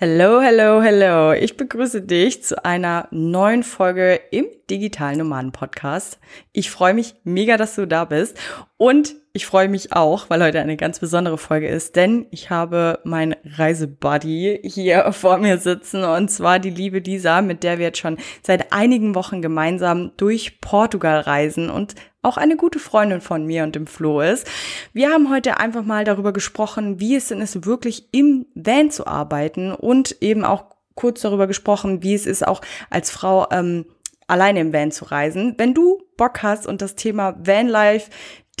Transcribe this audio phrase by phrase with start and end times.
[0.00, 1.32] Hello, hello, hello.
[1.32, 6.18] Ich begrüße dich zu einer neuen Folge im Digitalen Nomaden Podcast.
[6.52, 8.38] Ich freue mich mega, dass du da bist
[8.76, 12.98] und ich freue mich auch, weil heute eine ganz besondere Folge ist, denn ich habe
[13.04, 17.98] mein Reisebuddy hier vor mir sitzen und zwar die liebe Lisa, mit der wir jetzt
[17.98, 23.62] schon seit einigen Wochen gemeinsam durch Portugal reisen und auch eine gute Freundin von mir
[23.62, 24.46] und dem Flo ist.
[24.92, 29.06] Wir haben heute einfach mal darüber gesprochen, wie es denn ist, wirklich im Van zu
[29.06, 30.64] arbeiten und eben auch
[30.98, 33.86] kurz darüber gesprochen, wie es ist, auch als Frau ähm,
[34.28, 35.54] alleine im Van zu reisen.
[35.58, 38.10] Wenn du Bock hast und das Thema Vanlife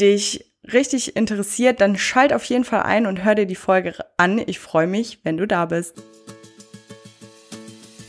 [0.00, 4.42] dich richtig interessiert, dann schalt auf jeden Fall ein und hör dir die Folge an.
[4.46, 6.02] Ich freue mich, wenn du da bist.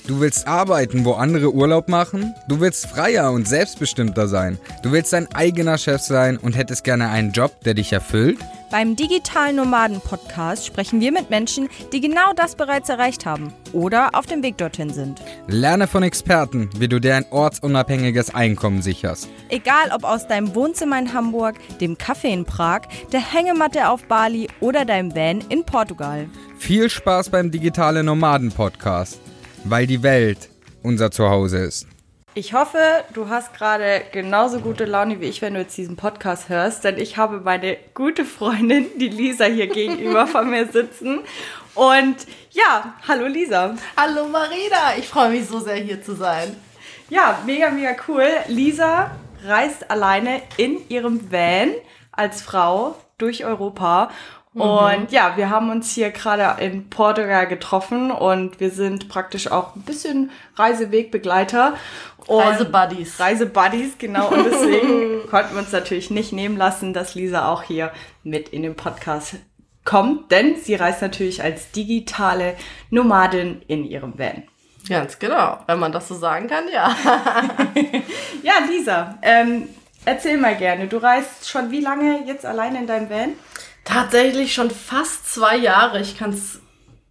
[0.10, 2.34] Du willst arbeiten, wo andere Urlaub machen?
[2.48, 4.58] Du willst freier und selbstbestimmter sein.
[4.82, 8.40] Du willst dein eigener Chef sein und hättest gerne einen Job, der dich erfüllt?
[8.72, 14.16] Beim Digitalen Nomaden Podcast sprechen wir mit Menschen, die genau das bereits erreicht haben oder
[14.16, 15.22] auf dem Weg dorthin sind.
[15.46, 19.30] Lerne von Experten, wie du dir ein ortsunabhängiges Einkommen sicherst.
[19.50, 24.48] Egal ob aus deinem Wohnzimmer in Hamburg, dem Café in Prag, der Hängematte auf Bali
[24.60, 26.28] oder deinem Van in Portugal.
[26.58, 29.20] Viel Spaß beim Digitale Nomaden Podcast
[29.64, 30.50] weil die Welt
[30.84, 31.88] unser Zuhause ist.
[32.36, 32.80] Ich hoffe,
[33.14, 36.98] du hast gerade genauso gute Laune wie ich, wenn du jetzt diesen Podcast hörst, denn
[36.98, 41.22] ich habe meine gute Freundin, die Lisa, hier gegenüber von mir sitzen.
[41.74, 42.16] Und
[42.52, 43.76] ja, hallo Lisa.
[43.98, 46.56] Hallo Marina, ich freue mich so sehr hier zu sein.
[47.10, 48.28] Ja, mega, mega cool.
[48.48, 49.12] Lisa
[49.44, 51.72] reist alleine in ihrem Van
[52.12, 54.12] als Frau durch Europa
[54.54, 54.62] Mhm.
[54.62, 59.76] Und ja, wir haben uns hier gerade in Portugal getroffen und wir sind praktisch auch
[59.76, 61.76] ein bisschen Reisewegbegleiter.
[62.28, 63.20] Reisebuddies.
[63.20, 64.30] Reisebuddies, genau.
[64.30, 67.92] Und deswegen konnten wir uns natürlich nicht nehmen lassen, dass Lisa auch hier
[68.24, 69.36] mit in den Podcast
[69.86, 72.56] kommt, denn sie reist natürlich als digitale
[72.90, 74.44] Nomadin in ihrem Van.
[74.88, 76.96] Ganz genau, wenn man das so sagen kann, ja.
[78.44, 79.68] ja, Lisa, ähm,
[80.06, 80.88] erzähl mal gerne.
[80.88, 83.34] Du reist schon wie lange jetzt alleine in deinem Van?
[83.92, 86.00] Tatsächlich schon fast zwei Jahre.
[86.00, 86.60] Ich kann es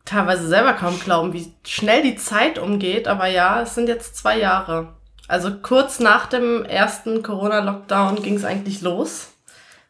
[0.05, 3.09] teilweise selber kaum glauben, wie schnell die Zeit umgeht.
[3.09, 4.95] Aber ja, es sind jetzt zwei Jahre.
[5.27, 9.33] Also kurz nach dem ersten Corona-Lockdown ging es eigentlich los.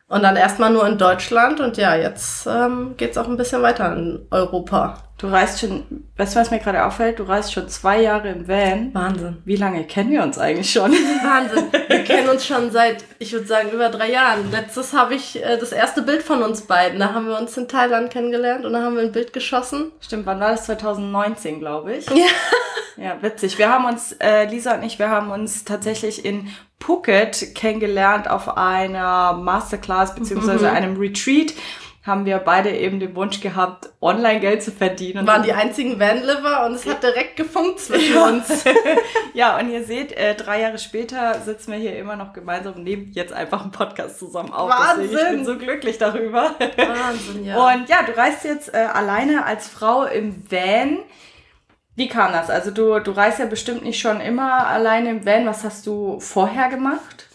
[0.08, 3.60] Und dann erstmal nur in Deutschland und ja, jetzt ähm, geht es auch ein bisschen
[3.60, 5.07] weiter in Europa.
[5.18, 5.84] Du reist schon,
[6.16, 7.18] weißt du, was mir gerade auffällt?
[7.18, 8.94] Du reist schon zwei Jahre im Van.
[8.94, 9.38] Wahnsinn.
[9.44, 10.92] Wie lange kennen wir uns eigentlich schon?
[11.22, 11.72] Wahnsinn.
[11.88, 14.52] Wir kennen uns schon seit, ich würde sagen, über drei Jahren.
[14.52, 17.00] Letztes habe ich äh, das erste Bild von uns beiden.
[17.00, 19.90] Da haben wir uns in Thailand kennengelernt und da haben wir ein Bild geschossen.
[20.00, 20.66] Stimmt, wann war das?
[20.66, 22.06] 2019, glaube ich.
[22.10, 22.26] Ja.
[22.96, 23.58] Ja, witzig.
[23.58, 26.48] Wir haben uns, äh, Lisa und ich, wir haben uns tatsächlich in
[26.80, 30.76] Phuket kennengelernt auf einer Masterclass beziehungsweise mhm.
[30.76, 31.54] einem Retreat
[32.04, 35.20] haben wir beide eben den Wunsch gehabt, online Geld zu verdienen.
[35.20, 38.26] Und waren die einzigen Vanliver und es hat direkt gefunkt zwischen ja.
[38.26, 38.64] uns.
[39.34, 42.84] ja, und ihr seht, äh, drei Jahre später sitzen wir hier immer noch gemeinsam und
[42.84, 44.70] nehmen jetzt einfach einen Podcast zusammen auf.
[44.70, 45.10] Wahnsinn!
[45.10, 46.54] Deswegen, ich bin so glücklich darüber.
[46.58, 47.56] Wahnsinn, ja.
[47.56, 51.00] Und ja, du reist jetzt äh, alleine als Frau im Van.
[51.94, 52.48] Wie kam das?
[52.48, 55.46] Also du, du reist ja bestimmt nicht schon immer alleine im Van.
[55.46, 57.26] Was hast du vorher gemacht?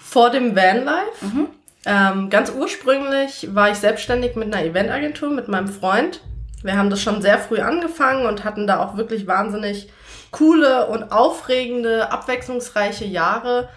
[0.00, 1.24] Vor dem Vanlife?
[1.24, 1.48] Mhm.
[1.86, 6.20] Ähm, ganz ursprünglich war ich selbstständig mit einer Eventagentur mit meinem Freund.
[6.62, 9.90] Wir haben das schon sehr früh angefangen und hatten da auch wirklich wahnsinnig
[10.30, 13.68] coole und aufregende, abwechslungsreiche Jahre.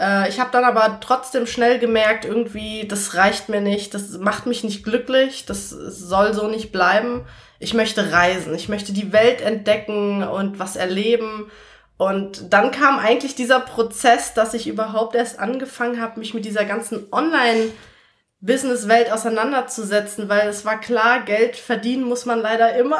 [0.00, 4.46] Äh, ich habe dann aber trotzdem schnell gemerkt, irgendwie, das reicht mir nicht, das macht
[4.46, 7.24] mich nicht glücklich, das soll so nicht bleiben
[7.64, 11.50] ich möchte reisen, ich möchte die Welt entdecken und was erleben.
[11.96, 16.64] Und dann kam eigentlich dieser Prozess, dass ich überhaupt erst angefangen habe, mich mit dieser
[16.64, 22.98] ganzen Online-Business-Welt auseinanderzusetzen, weil es war klar, Geld verdienen muss man leider immer.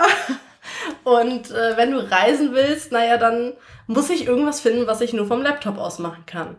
[1.05, 3.55] Und äh, wenn du reisen willst, naja, dann
[3.87, 6.57] muss ich irgendwas finden, was ich nur vom Laptop aus machen kann.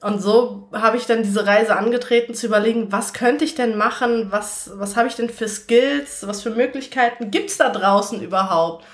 [0.00, 4.26] Und so habe ich dann diese Reise angetreten, zu überlegen, was könnte ich denn machen,
[4.30, 8.84] was, was habe ich denn für Skills, was für Möglichkeiten gibt's da draußen überhaupt?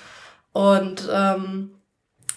[0.53, 1.80] Und ähm,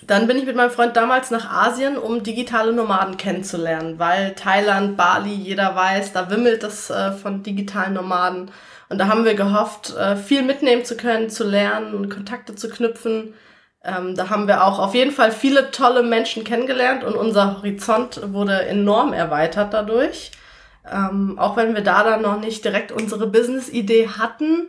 [0.06, 4.96] dann bin ich mit meinem Freund damals nach Asien, um digitale Nomaden kennenzulernen, weil Thailand,
[4.96, 8.50] Bali, jeder weiß, da wimmelt es äh, von digitalen Nomaden.
[8.88, 13.34] Und da haben wir gehofft, äh, viel mitnehmen zu können, zu lernen, Kontakte zu knüpfen.
[13.82, 18.20] Ähm, da haben wir auch auf jeden Fall viele tolle Menschen kennengelernt und unser Horizont
[18.32, 20.32] wurde enorm erweitert dadurch.
[20.90, 24.68] Ähm, auch wenn wir da dann noch nicht direkt unsere Business-Idee hatten,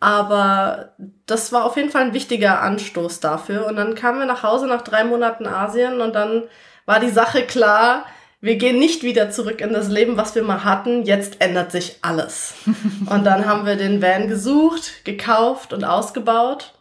[0.00, 0.94] aber
[1.26, 3.66] das war auf jeden Fall ein wichtiger Anstoß dafür.
[3.66, 6.44] Und dann kamen wir nach Hause nach drei Monaten Asien und dann
[6.86, 8.04] war die Sache klar,
[8.44, 11.04] wir gehen nicht wieder zurück in das Leben, was wir mal hatten.
[11.04, 12.52] Jetzt ändert sich alles.
[13.06, 16.74] und dann haben wir den Van gesucht, gekauft und ausgebaut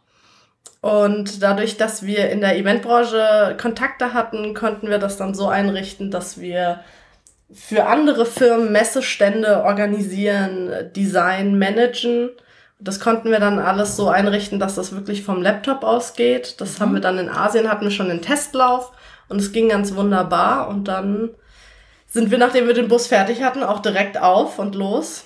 [0.81, 6.12] Und dadurch, dass wir in der Eventbranche Kontakte hatten, konnten wir das dann so einrichten,
[6.12, 6.81] dass wir
[7.54, 12.31] für andere Firmen Messestände organisieren, Design managen.
[12.80, 16.60] Das konnten wir dann alles so einrichten, dass das wirklich vom Laptop ausgeht.
[16.60, 16.84] Das mhm.
[16.84, 18.92] haben wir dann in Asien, hatten wir schon den Testlauf
[19.30, 20.68] und es ging ganz wunderbar.
[20.68, 21.30] Und dann
[22.08, 25.25] sind wir, nachdem wir den Bus fertig hatten, auch direkt auf und los.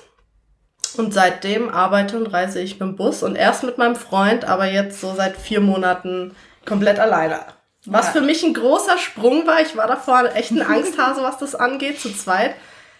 [0.98, 4.66] Und seitdem arbeite und reise ich mit dem Bus und erst mit meinem Freund, aber
[4.66, 6.36] jetzt so seit vier Monaten
[6.66, 7.40] komplett alleine.
[7.86, 8.12] Was ja.
[8.14, 9.62] für mich ein großer Sprung war.
[9.62, 12.56] Ich war davor echt ein Angsthase, was das angeht, zu zweit.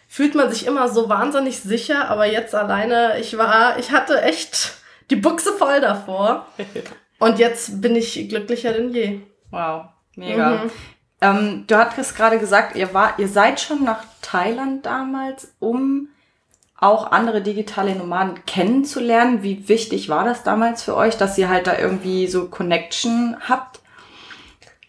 [0.08, 4.74] Fühlt man sich immer so wahnsinnig sicher, aber jetzt alleine, ich war, ich hatte echt
[5.10, 6.48] die Buchse voll davor.
[7.20, 9.22] Und jetzt bin ich glücklicher denn je.
[9.52, 10.64] Wow, mega.
[10.64, 10.72] Mhm.
[11.20, 16.10] Ähm, du hattest gerade gesagt, ihr, war, ihr seid schon nach Thailand damals, um
[16.80, 19.42] auch andere digitale Nomaden kennenzulernen.
[19.42, 23.77] Wie wichtig war das damals für euch, dass ihr halt da irgendwie so Connection habt?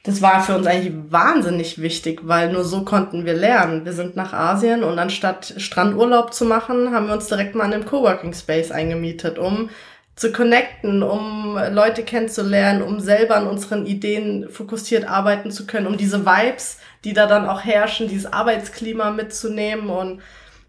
[0.05, 3.85] Das war für uns eigentlich wahnsinnig wichtig, weil nur so konnten wir lernen.
[3.85, 7.75] Wir sind nach Asien und anstatt Strandurlaub zu machen, haben wir uns direkt mal in
[7.75, 9.71] einem Coworking Space eingemietet, um
[10.17, 15.97] zu connecten, um Leute kennenzulernen, um selber an unseren Ideen fokussiert arbeiten zu können, um
[15.97, 20.21] diese Vibes, die da dann auch herrschen, dieses Arbeitsklima mitzunehmen und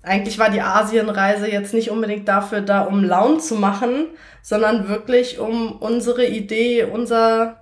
[0.01, 4.07] eigentlich war die Asienreise jetzt nicht unbedingt dafür da, um Laune zu machen,
[4.41, 7.58] sondern wirklich um unsere Idee, unser,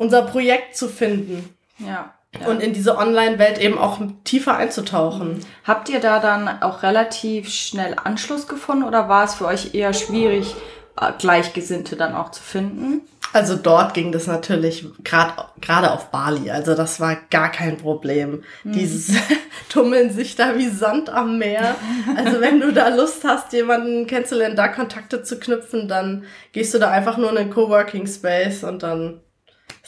[0.00, 1.54] unser Projekt zu finden.
[1.78, 2.14] Ja.
[2.40, 2.46] Ja.
[2.46, 5.44] Und in diese Online-Welt eben auch tiefer einzutauchen.
[5.64, 9.92] Habt ihr da dann auch relativ schnell Anschluss gefunden oder war es für euch eher
[9.92, 10.54] schwierig,
[10.98, 13.00] äh, Gleichgesinnte dann auch zu finden?
[13.32, 16.50] Also dort ging das natürlich gerade gerade auf Bali.
[16.52, 18.44] Also das war gar kein Problem.
[18.62, 18.72] Mhm.
[18.72, 19.16] Dieses
[19.68, 21.74] tummeln sich da wie Sand am Meer.
[22.16, 26.78] Also wenn du da Lust hast, jemanden kennenzulernen, da Kontakte zu knüpfen, dann gehst du
[26.78, 29.20] da einfach nur in einen Coworking Space und dann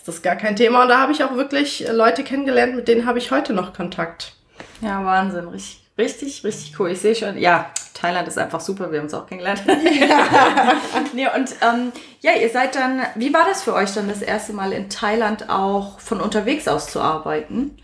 [0.03, 0.83] ist das gar kein Thema.
[0.83, 4.33] Und da habe ich auch wirklich Leute kennengelernt, mit denen habe ich heute noch Kontakt.
[4.81, 5.47] Ja, Wahnsinn.
[5.47, 6.91] Richtig, richtig, richtig cool.
[6.91, 9.63] Ich sehe schon, ja, Thailand ist einfach super, wir haben uns auch kennengelernt.
[9.65, 10.73] Ja.
[11.13, 14.53] nee, und ähm, ja, ihr seid dann, wie war das für euch dann das erste
[14.53, 17.79] Mal in Thailand auch von unterwegs aus zu arbeiten?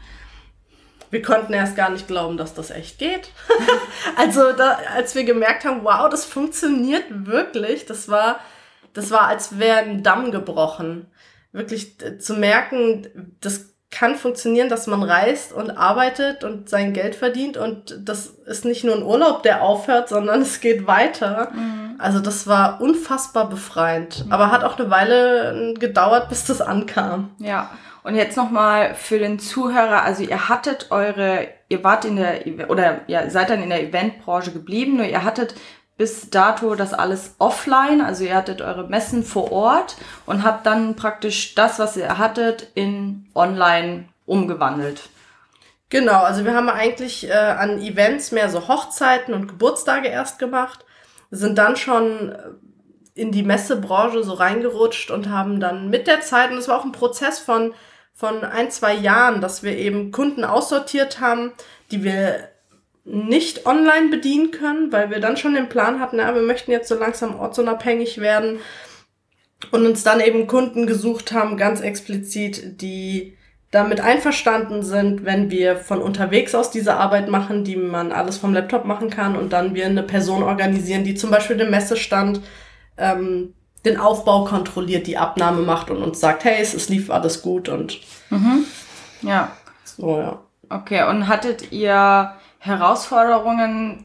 [1.11, 3.31] Wir konnten erst gar nicht glauben, dass das echt geht.
[4.17, 8.41] also da, als wir gemerkt haben, wow, das funktioniert wirklich, das war,
[8.93, 11.07] das war, als wäre ein Damm gebrochen.
[11.53, 17.57] Wirklich zu merken, das kann funktionieren, dass man reist und arbeitet und sein Geld verdient
[17.57, 21.51] und das ist nicht nur ein Urlaub, der aufhört, sondern es geht weiter.
[21.53, 21.95] Mhm.
[21.99, 24.33] Also das war unfassbar befreiend, mhm.
[24.33, 27.31] aber hat auch eine Weile gedauert, bis das ankam.
[27.39, 27.71] Ja.
[28.05, 33.01] Und jetzt nochmal für den Zuhörer, also ihr hattet eure, ihr wart in der, oder
[33.07, 35.55] ja, seid dann in der Eventbranche geblieben, nur ihr hattet
[35.99, 40.95] bis dato das alles offline, also ihr hattet eure Messen vor Ort und habt dann
[40.95, 45.11] praktisch das, was ihr hattet, in online umgewandelt.
[45.91, 50.85] Genau, also wir haben eigentlich äh, an Events mehr so Hochzeiten und Geburtstage erst gemacht,
[51.31, 52.39] sind dann schon äh,
[53.15, 56.85] in die Messebranche so reingerutscht und haben dann mit der Zeit, und es war auch
[56.85, 57.75] ein Prozess von,
[58.15, 61.53] von ein, zwei Jahren, dass wir eben Kunden aussortiert haben,
[61.91, 62.51] die wir
[63.11, 66.89] nicht online bedienen können, weil wir dann schon den Plan hatten, ja, wir möchten jetzt
[66.89, 68.59] so langsam ortsunabhängig werden
[69.71, 73.37] und uns dann eben Kunden gesucht haben, ganz explizit, die
[73.71, 78.55] damit einverstanden sind, wenn wir von unterwegs aus diese Arbeit machen, die man alles vom
[78.55, 82.41] Laptop machen kann und dann wir eine Person organisieren, die zum Beispiel den Messestand,
[82.97, 83.55] ähm,
[83.85, 88.01] den Aufbau kontrolliert, die Abnahme macht und uns sagt, hey, es lief alles gut und
[88.31, 88.65] mhm.
[89.23, 89.53] ja.
[89.85, 90.41] So, ja.
[90.71, 94.05] Okay, und hattet ihr Herausforderungen,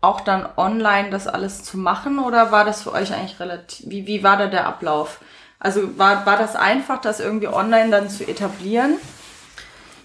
[0.00, 4.06] auch dann online das alles zu machen oder war das für euch eigentlich relativ, wie,
[4.06, 5.20] wie war da der Ablauf?
[5.58, 8.96] Also war, war das einfach, das irgendwie online dann zu etablieren?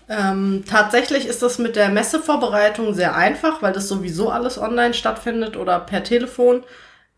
[0.09, 5.57] Ähm, tatsächlich ist das mit der Messevorbereitung sehr einfach, weil das sowieso alles online stattfindet
[5.57, 6.63] oder per Telefon.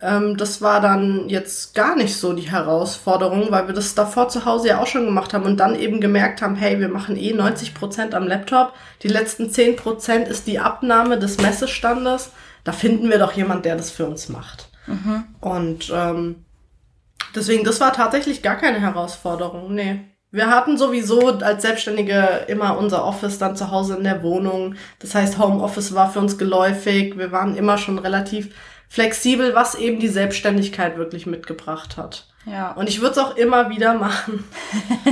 [0.02, 4.46] Ähm, das war dann jetzt gar nicht so die Herausforderung, weil wir das davor zu
[4.46, 7.34] Hause ja auch schon gemacht haben und dann eben gemerkt haben, hey, wir machen eh
[7.34, 8.74] 90 Prozent am Laptop.
[9.04, 12.32] Die letzten 10 Prozent ist die Abnahme des Messestandes.
[12.64, 14.70] Da finden wir doch jemand, der das für uns macht.
[14.88, 15.24] Mhm.
[15.42, 16.46] Und ähm,
[17.36, 19.74] deswegen, das war tatsächlich gar keine Herausforderung.
[19.74, 20.02] Nee.
[20.32, 24.76] Wir hatten sowieso als Selbstständige immer unser Office dann zu Hause in der Wohnung.
[25.00, 27.18] Das heißt, Homeoffice war für uns geläufig.
[27.18, 28.54] Wir waren immer schon relativ
[28.90, 32.26] flexibel, was eben die Selbstständigkeit wirklich mitgebracht hat.
[32.46, 32.72] Ja.
[32.72, 34.44] Und ich würde es auch immer wieder machen.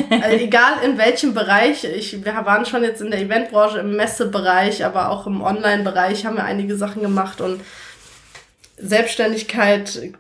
[0.10, 1.84] also egal in welchem Bereich.
[1.84, 6.38] Ich, wir waren schon jetzt in der Eventbranche, im Messebereich, aber auch im Online-Bereich haben
[6.38, 7.62] wir einige Sachen gemacht und
[8.77, 10.12] Selbstständigkeit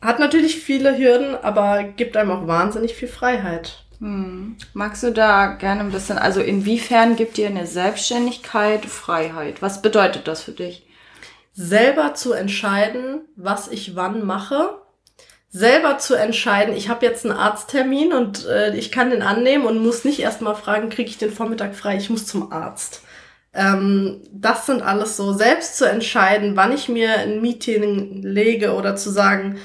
[0.00, 3.84] hat natürlich viele Hürden, aber gibt einem auch wahnsinnig viel Freiheit.
[3.98, 4.56] Hm.
[4.74, 9.62] Magst du da gerne ein bisschen, also inwiefern gibt dir eine Selbstständigkeit Freiheit?
[9.62, 10.84] Was bedeutet das für dich?
[11.52, 14.78] Selber zu entscheiden, was ich wann mache.
[15.50, 19.82] Selber zu entscheiden, ich habe jetzt einen Arzttermin und äh, ich kann den annehmen und
[19.82, 23.02] muss nicht erstmal fragen, kriege ich den Vormittag frei, ich muss zum Arzt.
[23.52, 28.96] Ähm, das sind alles so, selbst zu entscheiden, wann ich mir ein Meeting lege oder
[28.96, 29.58] zu sagen,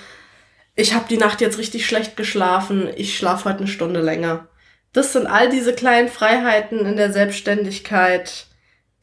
[0.76, 4.48] ich habe die Nacht jetzt richtig schlecht geschlafen, ich schlafe heute eine Stunde länger.
[4.92, 8.48] Das sind all diese kleinen Freiheiten in der Selbstständigkeit,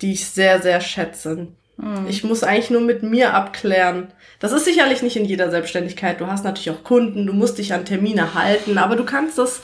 [0.03, 1.49] die ich sehr, sehr schätze.
[1.77, 2.07] Mhm.
[2.09, 4.09] Ich muss eigentlich nur mit mir abklären.
[4.39, 6.21] Das ist sicherlich nicht in jeder Selbstständigkeit.
[6.21, 9.63] Du hast natürlich auch Kunden, du musst dich an Termine halten, aber du kannst das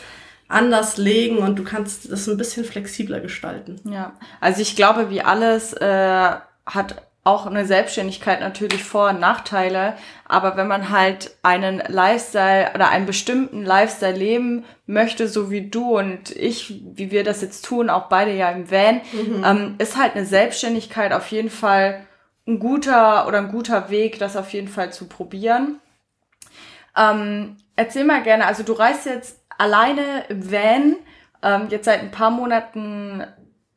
[0.49, 3.81] anders legen und du kannst das ein bisschen flexibler gestalten.
[3.85, 6.31] Ja, also ich glaube, wie alles äh,
[6.67, 12.89] hat auch eine Selbstständigkeit natürlich Vor- und Nachteile, aber wenn man halt einen Lifestyle oder
[12.89, 17.91] einen bestimmten Lifestyle leben möchte, so wie du und ich, wie wir das jetzt tun,
[17.91, 19.45] auch beide ja im Van, mhm.
[19.45, 22.07] ähm, ist halt eine Selbstständigkeit auf jeden Fall
[22.47, 25.79] ein guter oder ein guter Weg, das auf jeden Fall zu probieren.
[26.97, 30.97] Ähm, erzähl mal gerne, also du reist jetzt alleine im Van,
[31.43, 33.25] ähm, jetzt seit ein paar Monaten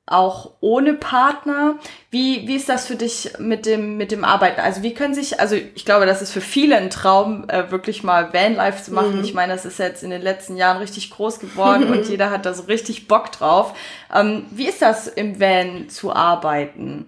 [0.05, 1.79] auch ohne Partner.
[2.11, 4.59] Wie, wie ist das für dich mit dem, mit dem Arbeiten?
[4.59, 8.03] Also wie können sich, also ich glaube, das ist für viele ein Traum, äh, wirklich
[8.03, 9.19] mal Vanlife zu machen.
[9.19, 9.23] Mhm.
[9.23, 12.45] Ich meine, das ist jetzt in den letzten Jahren richtig groß geworden und jeder hat
[12.45, 13.73] da so richtig Bock drauf.
[14.13, 17.07] Ähm, wie ist das im Van zu arbeiten?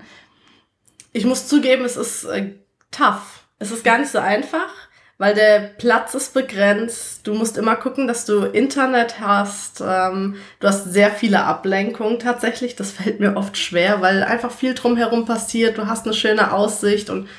[1.12, 2.52] Ich muss zugeben, es ist äh,
[2.92, 3.46] tough.
[3.60, 4.70] Es ist gar nicht so einfach
[5.18, 7.26] weil der Platz ist begrenzt.
[7.26, 9.82] Du musst immer gucken, dass du Internet hast.
[9.82, 12.76] Ähm, du hast sehr viele Ablenkungen tatsächlich.
[12.76, 15.78] Das fällt mir oft schwer, weil einfach viel drumherum passiert.
[15.78, 17.30] Du hast eine schöne Aussicht und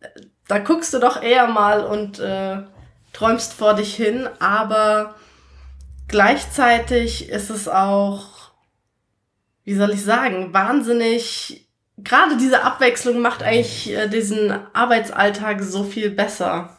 [0.00, 0.08] äh,
[0.46, 2.62] da guckst du doch eher mal und äh,
[3.12, 4.28] träumst vor dich hin.
[4.38, 5.16] Aber
[6.06, 8.52] gleichzeitig ist es auch,
[9.64, 11.68] wie soll ich sagen, wahnsinnig.
[11.98, 16.77] Gerade diese Abwechslung macht eigentlich äh, diesen Arbeitsalltag so viel besser.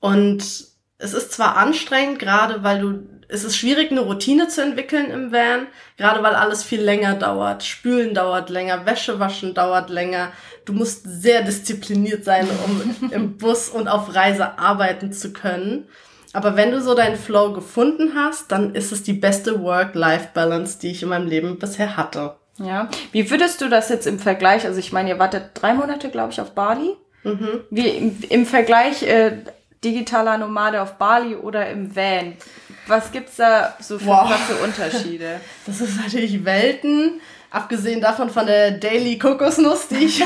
[0.00, 5.10] Und es ist zwar anstrengend, gerade weil du, es ist schwierig, eine Routine zu entwickeln
[5.10, 7.62] im Van, gerade weil alles viel länger dauert.
[7.62, 10.32] Spülen dauert länger, Wäsche waschen dauert länger.
[10.64, 15.86] Du musst sehr diszipliniert sein, um im Bus und auf Reise arbeiten zu können.
[16.32, 20.90] Aber wenn du so deinen Flow gefunden hast, dann ist es die beste Work-Life-Balance, die
[20.90, 22.36] ich in meinem Leben bisher hatte.
[22.58, 22.88] Ja.
[23.12, 26.32] Wie würdest du das jetzt im Vergleich, also ich meine, ihr wartet drei Monate, glaube
[26.32, 26.96] ich, auf Bali.
[27.24, 27.60] Mhm.
[27.70, 29.38] Wie im, im Vergleich äh,
[29.84, 32.34] digitaler Nomade auf Bali oder im Van?
[32.86, 34.28] Was gibt's da so für wow.
[34.28, 35.40] krasse Unterschiede?
[35.66, 37.20] Das ist natürlich Welten.
[37.50, 40.22] Abgesehen davon von der Daily Kokosnuss, die ich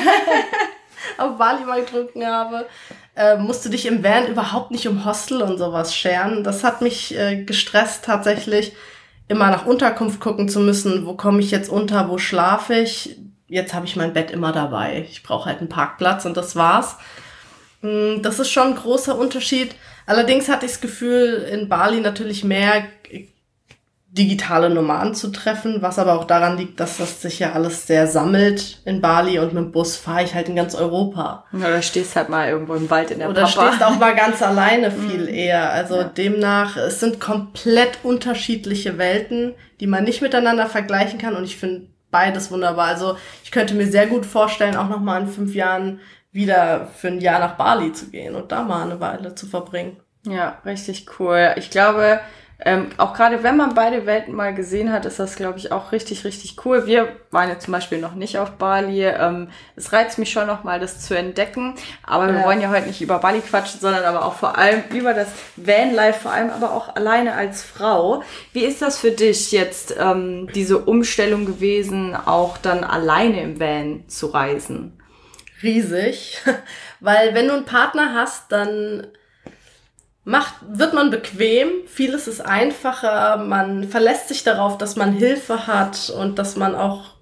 [1.18, 2.66] auf Bali mal getrunken habe,
[3.14, 6.44] äh, musst du dich im Van überhaupt nicht um Hostel und sowas scheren.
[6.44, 8.72] Das hat mich äh, gestresst tatsächlich,
[9.28, 11.06] immer nach Unterkunft gucken zu müssen.
[11.06, 12.08] Wo komme ich jetzt unter?
[12.08, 13.16] Wo schlafe ich?
[13.46, 15.06] Jetzt habe ich mein Bett immer dabei.
[15.08, 16.96] Ich brauche halt einen Parkplatz und das war's.
[17.82, 19.74] Mm, das ist schon ein großer Unterschied.
[20.06, 22.84] Allerdings hatte ich das Gefühl, in Bali natürlich mehr
[24.12, 28.06] digitale Nomaden zu treffen, was aber auch daran liegt, dass das sich ja alles sehr
[28.06, 31.46] sammelt in Bali und mit dem Bus fahre ich halt in ganz Europa.
[31.54, 33.68] Oder stehst halt mal irgendwo im Wald in der Oder Papa.
[33.68, 35.28] stehst auch mal ganz alleine viel mm.
[35.28, 35.72] eher.
[35.72, 36.04] Also ja.
[36.04, 41.86] demnach, es sind komplett unterschiedliche Welten, die man nicht miteinander vergleichen kann und ich finde
[42.10, 42.88] beides wunderbar.
[42.88, 46.00] Also ich könnte mir sehr gut vorstellen, auch nochmal in fünf Jahren
[46.32, 49.98] wieder für ein Jahr nach Bali zu gehen und da mal eine Weile zu verbringen.
[50.26, 51.52] Ja, richtig cool.
[51.56, 52.20] Ich glaube,
[52.64, 55.90] ähm, auch gerade wenn man beide Welten mal gesehen hat, ist das, glaube ich, auch
[55.90, 56.86] richtig, richtig cool.
[56.86, 59.04] Wir waren ja zum Beispiel noch nicht auf Bali.
[59.04, 61.74] Ähm, es reizt mich schon noch mal, das zu entdecken.
[62.04, 62.34] Aber ja.
[62.34, 65.28] wir wollen ja heute nicht über Bali quatschen, sondern aber auch vor allem über das
[65.56, 68.22] Vanlife, vor allem aber auch alleine als Frau.
[68.52, 74.04] Wie ist das für dich jetzt, ähm, diese Umstellung gewesen, auch dann alleine im Van
[74.08, 74.98] zu reisen?
[75.62, 76.38] Riesig,
[77.00, 79.06] weil wenn du einen Partner hast, dann
[80.24, 86.10] macht, wird man bequem, vieles ist einfacher, man verlässt sich darauf, dass man Hilfe hat
[86.10, 87.16] und dass man auch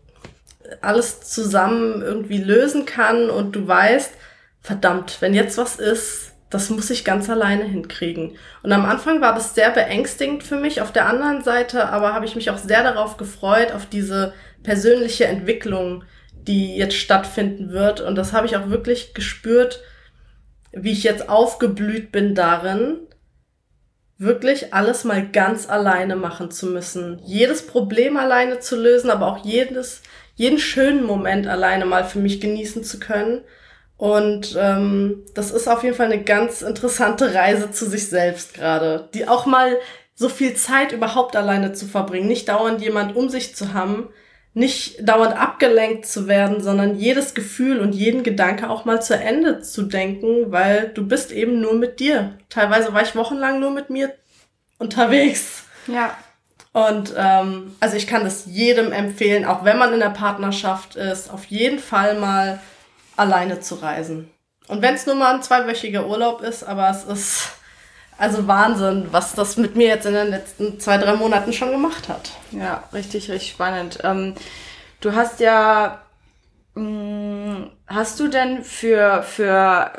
[0.82, 4.12] alles zusammen irgendwie lösen kann und du weißt,
[4.60, 8.36] verdammt, wenn jetzt was ist, das muss ich ganz alleine hinkriegen.
[8.62, 10.82] Und am Anfang war das sehr beängstigend für mich.
[10.82, 15.26] Auf der anderen Seite aber habe ich mich auch sehr darauf gefreut, auf diese persönliche
[15.26, 16.04] Entwicklung,
[16.46, 18.00] die jetzt stattfinden wird.
[18.00, 19.82] Und das habe ich auch wirklich gespürt,
[20.72, 22.98] wie ich jetzt aufgeblüht bin darin,
[24.18, 27.20] wirklich alles mal ganz alleine machen zu müssen.
[27.24, 30.02] Jedes Problem alleine zu lösen, aber auch jedes,
[30.34, 33.40] jeden schönen Moment alleine mal für mich genießen zu können.
[33.96, 39.08] Und ähm, das ist auf jeden Fall eine ganz interessante Reise zu sich selbst gerade,
[39.14, 39.76] die auch mal
[40.14, 44.08] so viel Zeit überhaupt alleine zu verbringen, nicht dauernd jemand um sich zu haben,
[44.52, 49.60] nicht dauernd abgelenkt zu werden, sondern jedes Gefühl und jeden Gedanke auch mal zu Ende
[49.60, 52.38] zu denken, weil du bist eben nur mit dir.
[52.48, 54.12] Teilweise war ich wochenlang nur mit mir
[54.78, 55.64] unterwegs.
[55.86, 56.16] Ja.
[56.72, 61.30] Und ähm, also ich kann das jedem empfehlen, auch wenn man in der Partnerschaft ist,
[61.30, 62.60] auf jeden Fall mal
[63.16, 64.30] alleine zu reisen.
[64.68, 67.48] Und wenn es nur mal ein zweiwöchiger Urlaub ist, aber es ist
[68.20, 72.10] also Wahnsinn, was das mit mir jetzt in den letzten zwei, drei Monaten schon gemacht
[72.10, 72.32] hat.
[72.52, 73.98] Ja, richtig, richtig spannend.
[74.04, 74.34] Ähm,
[75.00, 76.02] du hast ja,
[76.74, 79.90] mh, mm, hast du denn für, für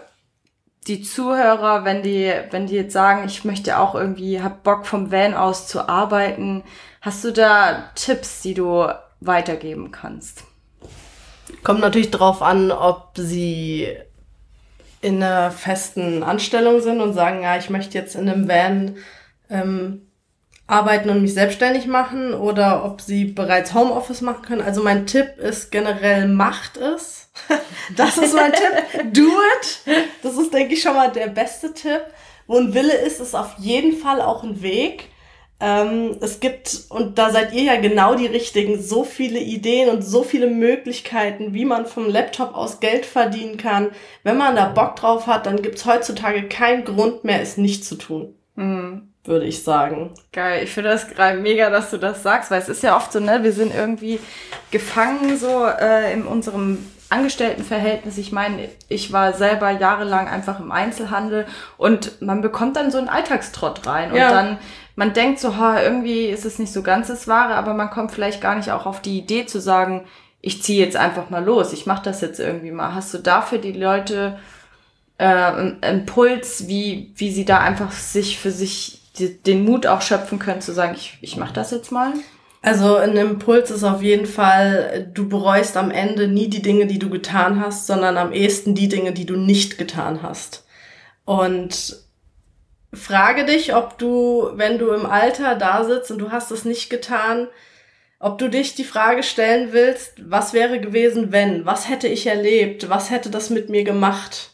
[0.85, 5.11] die Zuhörer, wenn die, wenn die jetzt sagen, ich möchte auch irgendwie, hab Bock vom
[5.11, 6.63] Van aus zu arbeiten,
[7.01, 8.87] hast du da Tipps, die du
[9.19, 10.43] weitergeben kannst?
[11.63, 13.97] Kommt natürlich drauf an, ob sie
[15.01, 18.97] in einer festen Anstellung sind und sagen, ja, ich möchte jetzt in einem Van
[19.49, 20.07] ähm,
[20.67, 24.61] arbeiten und mich selbstständig machen oder ob sie bereits Homeoffice machen können.
[24.61, 27.29] Also mein Tipp ist generell, macht es.
[27.97, 29.13] das ist mein Tipp.
[29.13, 29.97] Do it.
[30.23, 32.01] Das ist, denke ich, schon mal der beste Tipp.
[32.47, 35.09] Wo ein Wille ist, ist auf jeden Fall auch ein Weg.
[35.61, 40.01] Ähm, es gibt, und da seid ihr ja genau die Richtigen, so viele Ideen und
[40.01, 43.91] so viele Möglichkeiten, wie man vom Laptop aus Geld verdienen kann.
[44.23, 47.95] Wenn man da Bock drauf hat, dann gibt's heutzutage keinen Grund mehr, es nicht zu
[47.95, 48.33] tun.
[48.55, 49.09] Mhm.
[49.23, 50.15] Würde ich sagen.
[50.31, 53.11] Geil, ich finde das gerade mega, dass du das sagst, weil es ist ja oft
[53.11, 54.19] so, ne, wir sind irgendwie
[54.71, 56.79] gefangen so äh, in unserem
[57.11, 58.17] Angestelltenverhältnis.
[58.17, 61.45] Ich meine, ich war selber jahrelang einfach im Einzelhandel
[61.77, 64.29] und man bekommt dann so einen Alltagstrott rein ja.
[64.29, 64.57] und dann
[64.95, 68.11] man denkt so, ha, irgendwie ist es nicht so ganz das Wahre, aber man kommt
[68.11, 70.05] vielleicht gar nicht auch auf die Idee zu sagen,
[70.41, 72.95] ich ziehe jetzt einfach mal los, ich mache das jetzt irgendwie mal.
[72.95, 74.39] Hast du dafür die Leute
[75.17, 80.01] äh, einen Impuls, wie, wie sie da einfach sich für sich die, den Mut auch
[80.01, 82.13] schöpfen können, zu sagen, ich, ich mache das jetzt mal?
[82.63, 86.99] Also ein Impuls ist auf jeden Fall, du bereust am Ende nie die Dinge, die
[86.99, 90.65] du getan hast, sondern am ehesten die Dinge, die du nicht getan hast.
[91.25, 91.97] Und
[92.93, 96.89] frage dich, ob du, wenn du im Alter da sitzt und du hast es nicht
[96.89, 97.47] getan,
[98.19, 101.65] ob du dich die Frage stellen willst, was wäre gewesen, wenn?
[101.65, 102.89] Was hätte ich erlebt?
[102.89, 104.51] Was hätte das mit mir gemacht?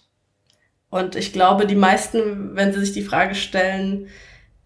[0.89, 4.07] Und ich glaube, die meisten, wenn sie sich die Frage stellen,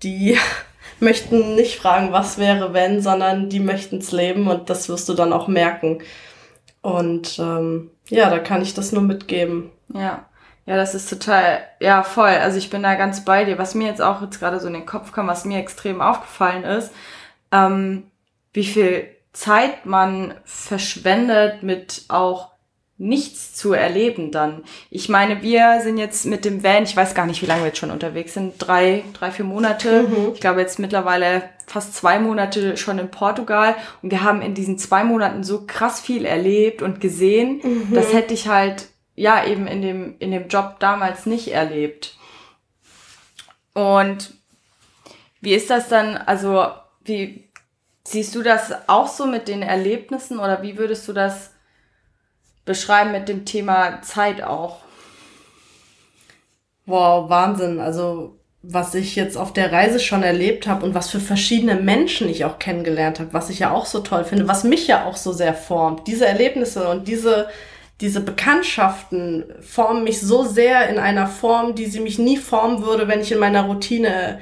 [0.03, 0.37] die
[0.99, 5.13] möchten nicht fragen, was wäre, wenn, sondern die möchten es leben und das wirst du
[5.13, 5.99] dann auch merken.
[6.81, 9.71] Und ähm, ja, da kann ich das nur mitgeben.
[9.93, 10.27] Ja.
[10.71, 12.29] Ja, das ist total, ja, voll.
[12.29, 13.57] Also ich bin da ganz bei dir.
[13.57, 16.63] Was mir jetzt auch jetzt gerade so in den Kopf kam, was mir extrem aufgefallen
[16.63, 16.93] ist,
[17.51, 18.03] ähm,
[18.53, 22.51] wie viel Zeit man verschwendet mit auch
[22.97, 24.63] nichts zu erleben dann.
[24.89, 27.67] Ich meine, wir sind jetzt mit dem Van, ich weiß gar nicht, wie lange wir
[27.67, 30.03] jetzt schon unterwegs sind, drei, drei, vier Monate.
[30.03, 30.31] Mhm.
[30.35, 34.77] Ich glaube jetzt mittlerweile fast zwei Monate schon in Portugal und wir haben in diesen
[34.77, 37.59] zwei Monaten so krass viel erlebt und gesehen.
[37.61, 37.93] Mhm.
[37.93, 42.15] Das hätte ich halt ja eben in dem, in dem Job damals nicht erlebt.
[43.73, 44.33] Und
[45.41, 46.67] wie ist das dann, also
[47.03, 47.49] wie
[48.03, 51.51] siehst du das auch so mit den Erlebnissen oder wie würdest du das
[52.65, 54.79] beschreiben mit dem Thema Zeit auch?
[56.85, 57.79] Wow, Wahnsinn.
[57.79, 62.29] Also was ich jetzt auf der Reise schon erlebt habe und was für verschiedene Menschen
[62.29, 65.17] ich auch kennengelernt habe, was ich ja auch so toll finde, was mich ja auch
[65.17, 66.07] so sehr formt.
[66.07, 67.49] Diese Erlebnisse und diese
[68.01, 73.07] diese Bekanntschaften formen mich so sehr in einer Form, die sie mich nie formen würde,
[73.07, 74.39] wenn ich in meiner Routine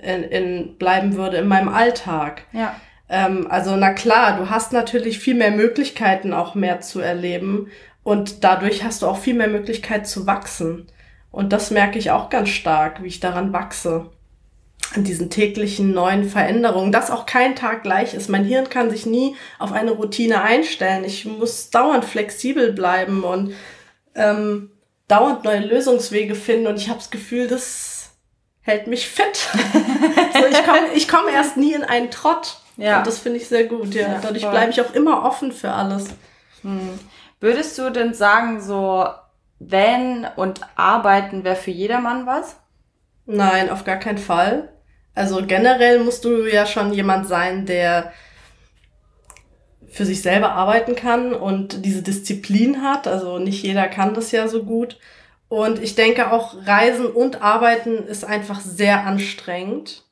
[0.00, 2.42] in, in bleiben würde, in meinem Alltag.
[2.52, 2.76] Ja.
[3.08, 7.68] Ähm, also na klar, du hast natürlich viel mehr Möglichkeiten, auch mehr zu erleben
[8.02, 10.86] und dadurch hast du auch viel mehr Möglichkeit zu wachsen.
[11.32, 14.10] Und das merke ich auch ganz stark, wie ich daran wachse
[14.96, 18.28] diesen täglichen neuen Veränderungen, dass auch kein Tag gleich ist.
[18.28, 21.04] Mein Hirn kann sich nie auf eine Routine einstellen.
[21.04, 23.54] Ich muss dauernd flexibel bleiben und
[24.14, 24.72] ähm,
[25.06, 26.66] dauernd neue Lösungswege finden.
[26.66, 28.10] Und ich habe das Gefühl, das
[28.62, 29.36] hält mich fit.
[30.34, 32.58] so, ich komme ich komm erst nie in einen Trott.
[32.76, 32.98] Ja.
[32.98, 33.94] Und das finde ich sehr gut.
[33.94, 34.08] Ja.
[34.08, 36.06] ja Dadurch bleibe ich auch immer offen für alles.
[36.62, 36.98] Hm.
[37.38, 39.06] Würdest du denn sagen, so
[39.60, 42.56] wenn und arbeiten wäre für jedermann was?
[43.26, 44.72] Nein, auf gar keinen Fall.
[45.14, 48.12] Also generell musst du ja schon jemand sein, der
[49.88, 53.08] für sich selber arbeiten kann und diese Disziplin hat.
[53.08, 54.98] Also nicht jeder kann das ja so gut.
[55.48, 60.04] Und ich denke auch, Reisen und Arbeiten ist einfach sehr anstrengend.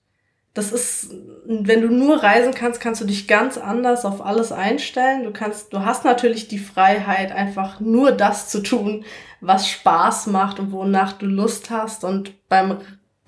[0.58, 1.14] das ist,
[1.46, 5.22] wenn du nur reisen kannst, kannst du dich ganz anders auf alles einstellen.
[5.22, 9.04] Du kannst, du hast natürlich die Freiheit, einfach nur das zu tun,
[9.40, 12.02] was Spaß macht und wonach du Lust hast.
[12.02, 12.78] Und beim,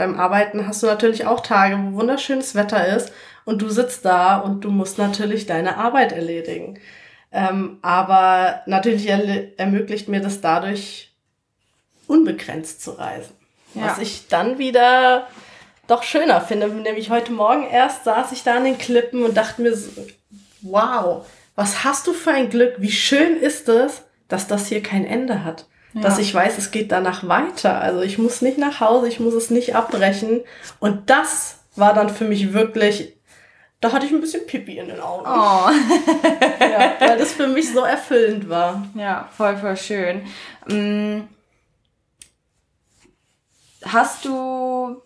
[0.00, 3.12] beim Arbeiten hast du natürlich auch Tage, wo wunderschönes Wetter ist
[3.44, 6.80] und du sitzt da und du musst natürlich deine Arbeit erledigen.
[7.30, 11.12] Ähm, aber natürlich er ermöglicht mir das dadurch,
[12.06, 13.34] unbegrenzt zu reisen.
[13.74, 13.88] Ja.
[13.88, 15.28] Was ich dann wieder
[15.86, 16.68] doch schöner finde.
[16.68, 19.90] Nämlich heute Morgen erst saß ich da an den Klippen und dachte mir, so,
[20.62, 22.76] wow, was hast du für ein Glück?
[22.78, 25.66] Wie schön ist es, dass das hier kein Ende hat.
[25.92, 26.02] Ja.
[26.02, 27.80] Dass ich weiß, es geht danach weiter.
[27.80, 30.40] Also ich muss nicht nach Hause, ich muss es nicht abbrechen.
[30.78, 33.16] Und das war dann für mich wirklich,
[33.80, 35.24] da hatte ich ein bisschen Pipi in den Augen.
[35.26, 35.70] Oh.
[36.60, 38.86] ja, weil das für mich so erfüllend war.
[38.94, 40.22] Ja, voll, voll schön.
[40.68, 41.22] Mm.
[43.84, 45.02] Hast du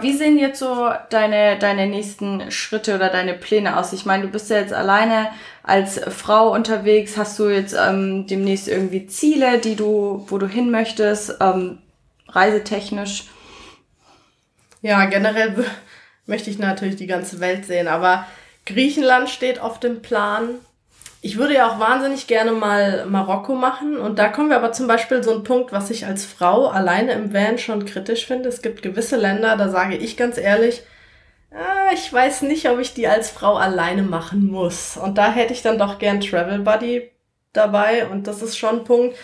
[0.00, 3.92] wie sehen jetzt so deine, deine nächsten Schritte oder deine Pläne aus?
[3.92, 5.30] Ich meine, du bist ja jetzt alleine
[5.62, 7.16] als Frau unterwegs.
[7.16, 11.78] Hast du jetzt ähm, demnächst irgendwie Ziele, die du, wo du hin möchtest, ähm,
[12.28, 13.24] reisetechnisch?
[14.82, 15.64] Ja, generell
[16.26, 18.26] möchte ich natürlich die ganze Welt sehen, aber
[18.66, 20.50] Griechenland steht auf dem Plan.
[21.22, 23.98] Ich würde ja auch wahnsinnig gerne mal Marokko machen.
[23.98, 27.12] Und da kommen wir aber zum Beispiel so einen Punkt, was ich als Frau alleine
[27.12, 28.48] im Van schon kritisch finde.
[28.48, 30.82] Es gibt gewisse Länder, da sage ich ganz ehrlich,
[31.50, 34.96] äh, ich weiß nicht, ob ich die als Frau alleine machen muss.
[34.96, 37.10] Und da hätte ich dann doch gern Travel Buddy
[37.52, 38.06] dabei.
[38.06, 39.16] Und das ist schon ein Punkt,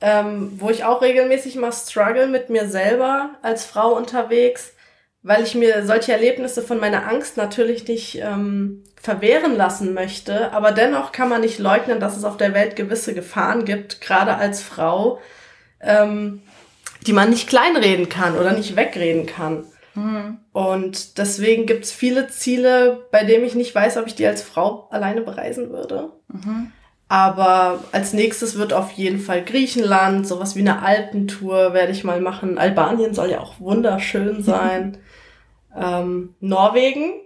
[0.00, 4.73] ähm, wo ich auch regelmäßig mal struggle mit mir selber als Frau unterwegs
[5.24, 10.52] weil ich mir solche Erlebnisse von meiner Angst natürlich nicht ähm, verwehren lassen möchte.
[10.52, 14.36] Aber dennoch kann man nicht leugnen, dass es auf der Welt gewisse Gefahren gibt, gerade
[14.36, 15.18] als Frau,
[15.80, 16.42] ähm,
[17.06, 19.64] die man nicht kleinreden kann oder nicht wegreden kann.
[19.94, 20.40] Mhm.
[20.52, 24.88] Und deswegen gibt's viele Ziele, bei denen ich nicht weiß, ob ich die als Frau
[24.90, 26.10] alleine bereisen würde.
[26.28, 26.70] Mhm.
[27.08, 32.20] Aber als nächstes wird auf jeden Fall Griechenland, sowas wie eine Alpentour werde ich mal
[32.20, 32.58] machen.
[32.58, 34.98] Albanien soll ja auch wunderschön sein.
[35.76, 37.20] Ähm, Norwegen.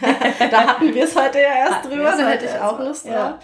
[0.50, 3.14] da hatten wir es heute ja erst drüber, da hätte ich auch Lust drauf.
[3.14, 3.38] Ja.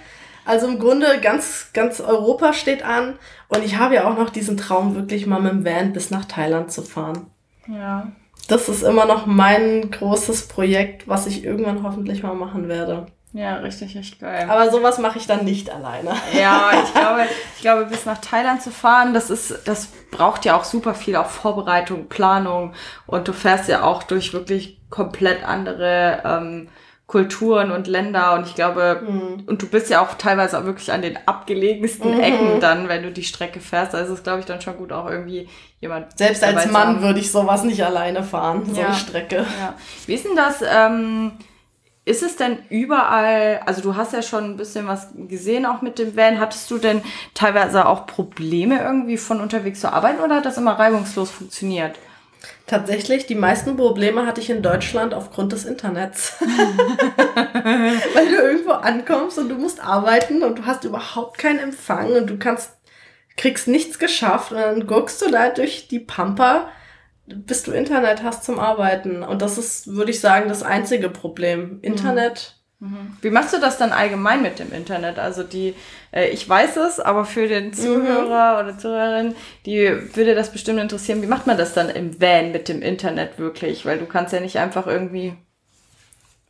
[0.47, 4.57] Also im Grunde ganz, ganz Europa steht an und ich habe ja auch noch diesen
[4.57, 7.31] Traum, wirklich mal mit dem Van bis nach Thailand zu fahren.
[7.67, 8.09] Ja.
[8.49, 13.07] Das ist immer noch mein großes Projekt, was ich irgendwann hoffentlich mal machen werde.
[13.35, 14.47] Ja, richtig, richtig geil.
[14.49, 16.13] Aber sowas mache ich dann nicht alleine.
[16.39, 20.57] Ja, ich glaube, ich glaube, bis nach Thailand zu fahren, das ist, das braucht ja
[20.57, 22.75] auch super viel auch Vorbereitung, Planung
[23.09, 26.69] und du fährst ja auch durch wirklich komplett andere ähm,
[27.09, 29.43] Kulturen und Länder und ich glaube, mhm.
[29.47, 32.21] und du bist ja auch teilweise auch wirklich an den abgelegensten mhm.
[32.21, 33.97] Ecken dann, wenn du die Strecke fährst.
[33.97, 35.49] Also ist glaube ich dann schon gut auch irgendwie
[35.81, 36.17] jemand.
[36.17, 38.87] Selbst als Mann würde ich sowas nicht alleine fahren, so ja.
[38.87, 39.45] eine Strecke.
[39.61, 39.75] Ja.
[40.07, 40.63] Wie ist denn das?
[40.63, 41.33] Ähm,
[42.07, 45.99] ist es denn überall, also du hast ja schon ein bisschen was gesehen auch mit
[45.99, 50.45] dem Van, hattest du denn teilweise auch Probleme irgendwie von unterwegs zu arbeiten oder hat
[50.45, 51.99] das immer reibungslos funktioniert?
[52.67, 56.35] Tatsächlich, die meisten Probleme hatte ich in Deutschland aufgrund des Internets.
[56.41, 62.29] Weil du irgendwo ankommst und du musst arbeiten und du hast überhaupt keinen Empfang und
[62.29, 62.71] du kannst,
[63.39, 66.69] kriegst nichts geschafft und dann guckst du da durch die Pampa
[67.27, 69.23] bis du Internet hast zum Arbeiten.
[69.23, 71.79] Und das ist, würde ich sagen, das einzige Problem.
[71.83, 72.57] Internet.
[72.79, 72.89] Mhm.
[72.89, 73.17] mhm.
[73.23, 75.19] Wie machst du das dann allgemein mit dem Internet?
[75.19, 75.75] Also die,
[76.13, 77.73] äh, ich weiß es, aber für den mhm.
[77.73, 78.69] Zuhörer mhm.
[78.69, 79.35] oder Zuhörerin,
[79.65, 81.23] die würde das bestimmt interessieren.
[81.23, 83.87] Wie macht man das dann im Van mit dem Internet wirklich?
[83.87, 85.35] Weil du kannst ja nicht einfach irgendwie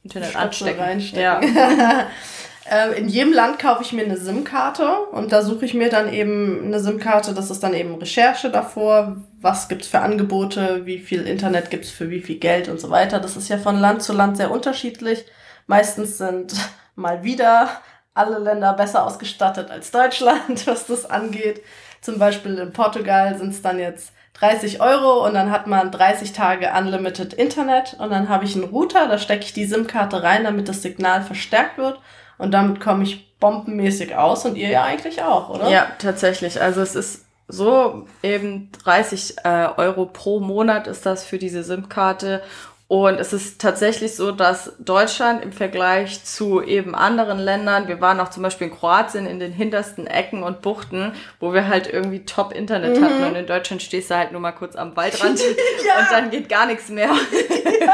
[0.02, 0.80] Internet anstecken.
[0.80, 1.22] Reinstecken.
[1.22, 1.40] Ja.
[2.66, 6.10] Ähm, in jedem Land kaufe ich mir eine SIM-Karte und da suche ich mir dann
[6.10, 7.34] eben eine SIM-Karte.
[7.34, 9.16] Das ist dann eben Recherche davor.
[9.40, 10.86] Was gibt's für Angebote?
[10.86, 13.20] Wie viel Internet gibt's für wie viel Geld und so weiter.
[13.20, 15.26] Das ist ja von Land zu Land sehr unterschiedlich.
[15.66, 16.54] Meistens sind
[16.96, 17.68] mal wieder
[18.14, 21.62] alle Länder besser ausgestattet als Deutschland, was das angeht.
[22.00, 26.32] Zum Beispiel in Portugal sind es dann jetzt 30 Euro und dann hat man 30
[26.32, 30.44] Tage Unlimited Internet und dann habe ich einen Router, da stecke ich die SIM-Karte rein,
[30.44, 32.00] damit das Signal verstärkt wird
[32.38, 35.68] und damit komme ich bombenmäßig aus und ihr ja eigentlich auch, oder?
[35.68, 36.60] Ja, tatsächlich.
[36.60, 42.42] Also es ist so eben 30 äh, Euro pro Monat ist das für diese SIM-Karte
[42.86, 48.20] und es ist tatsächlich so, dass Deutschland im Vergleich zu eben anderen Ländern, wir waren
[48.20, 52.26] auch zum Beispiel in Kroatien in den hintersten Ecken und Buchten, wo wir halt irgendwie
[52.26, 53.04] Top-Internet mhm.
[53.04, 55.40] hatten und in Deutschland stehst du halt nur mal kurz am Waldrand
[55.86, 55.98] ja.
[55.98, 57.10] und dann geht gar nichts mehr.
[57.84, 57.92] Ja.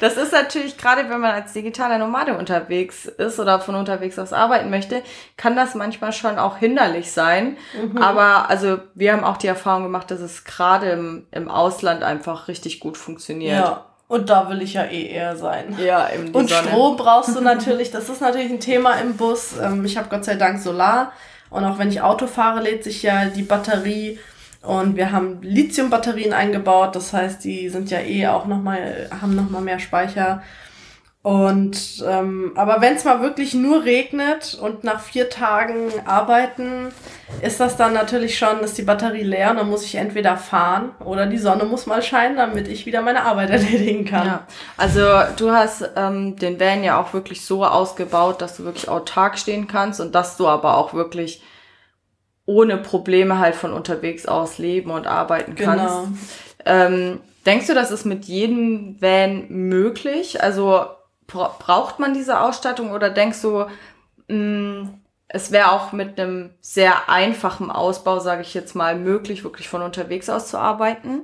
[0.00, 4.32] Das ist natürlich, gerade wenn man als digitaler Nomade unterwegs ist oder von unterwegs aus
[4.32, 5.02] arbeiten möchte,
[5.36, 7.56] kann das manchmal schon auch hinderlich sein.
[7.74, 7.98] Mhm.
[7.98, 12.46] Aber also wir haben auch die Erfahrung gemacht, dass es gerade im, im Ausland einfach
[12.46, 13.58] richtig gut funktioniert.
[13.58, 13.91] Ja.
[14.12, 15.74] Und da will ich ja eh eher sein.
[15.82, 16.68] Ja, im Und Sonne.
[16.68, 19.54] Strom brauchst du natürlich, das ist natürlich ein Thema im Bus.
[19.58, 21.12] Ähm, ich habe Gott sei Dank Solar.
[21.48, 24.18] Und auch wenn ich Auto fahre, lädt sich ja die Batterie.
[24.60, 26.94] Und wir haben Lithium-Batterien eingebaut.
[26.94, 30.42] Das heißt, die sind ja eh auch nochmal, haben nochmal mehr Speicher.
[31.22, 36.88] Und ähm, aber wenn es mal wirklich nur regnet und nach vier Tagen arbeiten,
[37.42, 40.90] ist das dann natürlich schon, ist die Batterie leer und dann muss ich entweder fahren
[40.98, 44.26] oder die Sonne muss mal scheinen, damit ich wieder meine Arbeit erledigen kann.
[44.26, 44.46] Ja.
[44.76, 45.00] Also
[45.36, 49.68] du hast ähm, den Van ja auch wirklich so ausgebaut, dass du wirklich autark stehen
[49.68, 51.40] kannst und dass du aber auch wirklich
[52.46, 55.86] ohne Probleme halt von unterwegs aus leben und arbeiten kannst.
[55.86, 56.08] Genau.
[56.64, 60.42] Ähm, denkst du, das ist mit jedem Van möglich?
[60.42, 60.86] Also
[61.26, 63.66] braucht man diese Ausstattung oder denkst du,
[64.28, 64.98] mh, mm,
[65.34, 69.80] es wäre auch mit einem sehr einfachen Ausbau, sage ich jetzt mal, möglich, wirklich von
[69.80, 71.22] unterwegs aus zu arbeiten?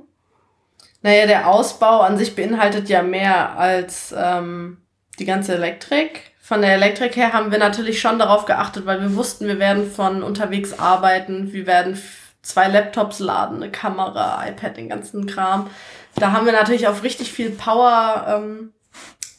[1.03, 4.77] Naja, der Ausbau an sich beinhaltet ja mehr als ähm,
[5.19, 6.31] die ganze Elektrik.
[6.41, 9.89] Von der Elektrik her haben wir natürlich schon darauf geachtet, weil wir wussten, wir werden
[9.89, 12.01] von unterwegs arbeiten, wir werden
[12.41, 15.69] zwei Laptops laden, eine Kamera, iPad, den ganzen Kram.
[16.15, 18.73] Da haben wir natürlich auf richtig viel Power ähm,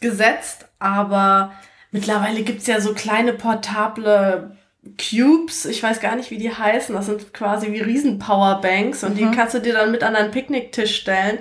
[0.01, 1.53] gesetzt, aber
[1.91, 4.57] mittlerweile gibt's ja so kleine portable
[4.99, 6.95] Cubes, ich weiß gar nicht, wie die heißen.
[6.95, 9.17] Das sind quasi wie Riesen-Powerbanks und mhm.
[9.19, 11.39] die kannst du dir dann mit an deinen Picknicktisch stellen.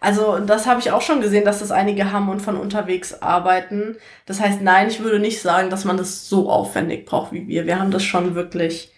[0.00, 3.96] Also das habe ich auch schon gesehen, dass das einige haben und von unterwegs arbeiten.
[4.26, 7.66] Das heißt, nein, ich würde nicht sagen, dass man das so aufwendig braucht wie wir.
[7.66, 8.92] Wir haben das schon wirklich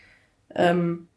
[0.54, 1.08] ähm,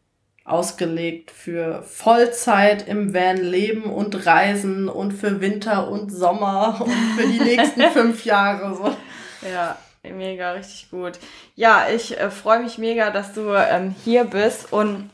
[0.46, 7.28] ausgelegt für Vollzeit im Van leben und reisen und für Winter und Sommer und für
[7.28, 8.76] die nächsten fünf Jahre.
[8.76, 8.96] So.
[9.50, 11.14] Ja, mega, richtig gut.
[11.56, 14.74] Ja, ich äh, freue mich mega, dass du ähm, hier bist.
[14.74, 15.10] Und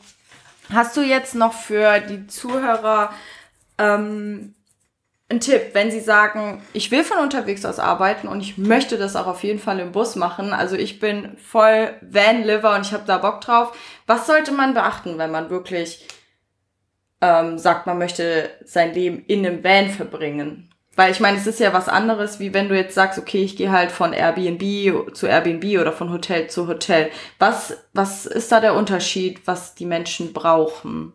[0.72, 3.12] hast du jetzt noch für die Zuhörer
[3.78, 4.54] ähm,
[5.30, 9.14] ein Tipp, wenn Sie sagen, ich will von unterwegs aus arbeiten und ich möchte das
[9.14, 10.52] auch auf jeden Fall im Bus machen.
[10.52, 13.72] Also ich bin voll Van-Liver und ich habe da Bock drauf.
[14.06, 16.04] Was sollte man beachten, wenn man wirklich
[17.20, 20.74] ähm, sagt, man möchte sein Leben in einem Van verbringen?
[20.96, 23.56] Weil ich meine, es ist ja was anderes, wie wenn du jetzt sagst, okay, ich
[23.56, 27.08] gehe halt von Airbnb zu Airbnb oder von Hotel zu Hotel.
[27.38, 31.12] Was, was ist da der Unterschied, was die Menschen brauchen?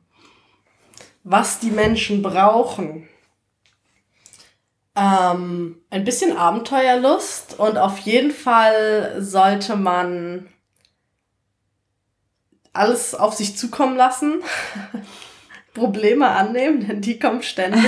[1.24, 3.10] Was die Menschen brauchen?
[4.96, 10.48] Ähm, ein bisschen Abenteuerlust und auf jeden Fall sollte man
[12.72, 14.42] alles auf sich zukommen lassen.
[15.74, 17.84] Probleme annehmen, denn die kommen ständig.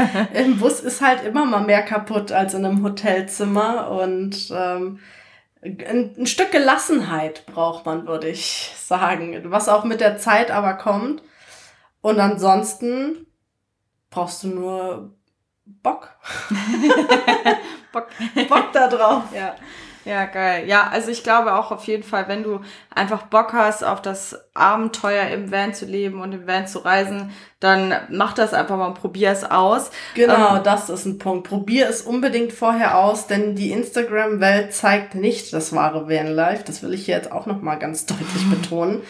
[0.34, 5.00] Im Bus ist halt immer mal mehr kaputt als in einem Hotelzimmer und ähm,
[5.62, 10.74] ein, ein Stück Gelassenheit braucht man, würde ich sagen, was auch mit der Zeit aber
[10.74, 11.22] kommt.
[12.02, 13.26] Und ansonsten
[14.10, 15.14] brauchst du nur
[15.82, 16.10] Bock.
[17.92, 18.08] Bock.
[18.48, 19.24] Bock da drauf.
[19.34, 19.54] Ja.
[20.04, 20.66] Ja, geil.
[20.66, 22.60] Ja, also ich glaube auch auf jeden Fall, wenn du
[22.94, 27.30] einfach Bock hast, auf das Abenteuer im Van zu leben und im Van zu reisen,
[27.60, 29.90] dann mach das einfach mal und probier es aus.
[30.14, 31.46] Genau, ähm, das ist ein Punkt.
[31.46, 36.64] Probier es unbedingt vorher aus, denn die Instagram-Welt zeigt nicht das wahre Vanlife.
[36.64, 39.02] Das will ich hier jetzt auch nochmal ganz deutlich betonen.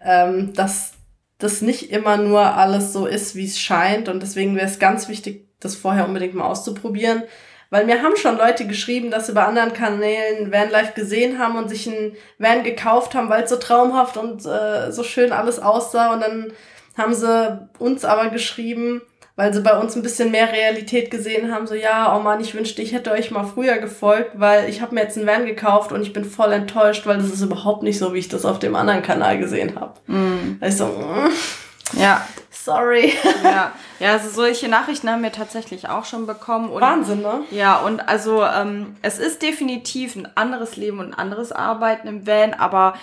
[0.00, 0.92] Ähm, dass
[1.38, 4.08] das nicht immer nur alles so ist, wie es scheint.
[4.08, 7.22] Und deswegen wäre es ganz wichtig, das vorher unbedingt mal auszuprobieren.
[7.70, 11.68] Weil mir haben schon Leute geschrieben, dass sie bei anderen Kanälen Vanlife gesehen haben und
[11.68, 16.12] sich ein Van gekauft haben, weil es so traumhaft und äh, so schön alles aussah.
[16.12, 16.52] Und dann
[16.96, 19.02] haben sie uns aber geschrieben,
[19.34, 22.54] weil sie bei uns ein bisschen mehr Realität gesehen haben, so ja, oh Mann, ich
[22.54, 25.92] wünschte, ich hätte euch mal früher gefolgt, weil ich habe mir jetzt einen Van gekauft
[25.92, 28.58] und ich bin voll enttäuscht, weil das ist überhaupt nicht so, wie ich das auf
[28.60, 30.00] dem anderen Kanal gesehen habe.
[30.06, 30.56] Mm.
[30.60, 31.30] Also, mm.
[31.92, 32.26] Ja.
[32.66, 33.12] Sorry.
[33.44, 33.72] Ja.
[34.00, 36.68] ja, also solche Nachrichten haben wir tatsächlich auch schon bekommen.
[36.68, 37.44] Und, Wahnsinn, ne?
[37.52, 42.26] Ja, und also ähm, es ist definitiv ein anderes Leben und ein anderes Arbeiten im
[42.26, 42.94] Van, aber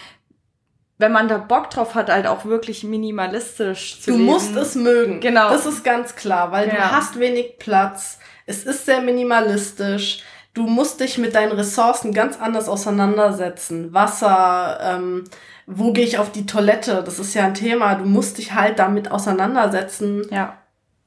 [0.98, 4.28] wenn man da Bock drauf hat, halt auch wirklich minimalistisch zu du leben.
[4.28, 5.22] Du musst es mögen.
[5.22, 5.50] Genau.
[5.50, 6.76] Das ist ganz klar, weil ja.
[6.76, 8.20] du hast wenig Platz.
[8.46, 10.24] Es ist sehr minimalistisch.
[10.54, 13.94] Du musst dich mit deinen Ressourcen ganz anders auseinandersetzen.
[13.94, 15.24] Wasser, ähm,
[15.66, 17.04] wo gehe ich auf die Toilette?
[17.06, 17.96] Das ist ja ein Thema.
[17.96, 20.28] Du musst dich halt damit auseinandersetzen.
[20.30, 20.58] Ja.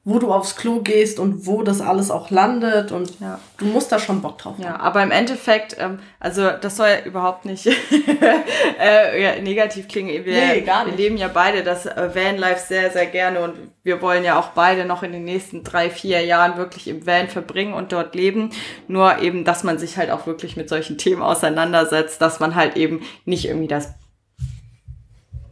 [0.08, 3.40] Wo du aufs Klo gehst und wo das alles auch landet und ja.
[3.58, 4.62] du musst da schon Bock drauf haben.
[4.62, 7.66] Ja, aber im Endeffekt, ähm, also das soll ja überhaupt nicht
[8.80, 10.24] äh, ja, negativ klingen.
[10.24, 14.22] Wir, nee, wir leben ja beide das äh, Vanlife sehr, sehr gerne und wir wollen
[14.22, 17.90] ja auch beide noch in den nächsten drei, vier Jahren wirklich im Van verbringen und
[17.90, 18.50] dort leben.
[18.86, 22.76] Nur eben, dass man sich halt auch wirklich mit solchen Themen auseinandersetzt, dass man halt
[22.76, 23.92] eben nicht irgendwie das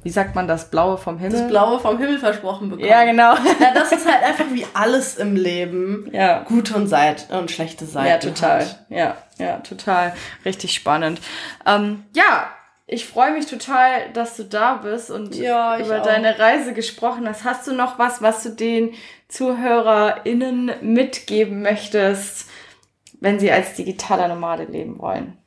[0.05, 1.41] wie sagt man das, Blaue vom Himmel?
[1.41, 2.89] Das Blaue vom Himmel versprochen bekommen.
[2.89, 3.35] Ja, genau.
[3.61, 6.09] Ja, das ist halt einfach wie alles im Leben.
[6.13, 6.43] Ja.
[6.45, 8.09] Gute und Seite und schlechte Seiten.
[8.09, 8.61] Ja, total.
[8.61, 8.87] Hat.
[8.91, 10.15] Ja, ja, total.
[10.45, 11.21] Richtig spannend.
[11.67, 12.47] Ähm, ja,
[12.87, 16.05] ich freue mich total, dass du da bist und Ja, über auch.
[16.05, 17.45] deine Reise gesprochen hast.
[17.45, 18.93] Hast du noch was, was du den
[19.29, 22.49] ZuhörerInnen mitgeben möchtest,
[23.21, 25.39] wenn sie als digitaler Nomade leben wollen?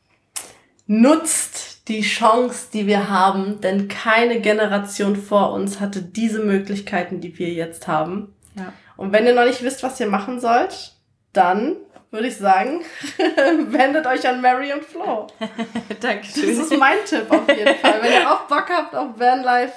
[0.88, 7.38] Nutzt die Chance, die wir haben, denn keine Generation vor uns hatte diese Möglichkeiten, die
[7.40, 8.36] wir jetzt haben.
[8.56, 8.74] Ja.
[8.98, 10.94] Und wenn ihr noch nicht wisst, was ihr machen sollt,
[11.34, 11.78] dann
[12.12, 12.82] würde ich sagen,
[13.68, 15.28] wendet euch an Mary und Flo.
[15.90, 16.50] Das Dankeschön.
[16.50, 18.02] ist mein Tipp auf jeden Fall.
[18.02, 19.74] Wenn ihr auch Bock habt auf Vanlife